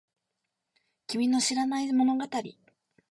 [1.05, 2.25] 君の知らない物語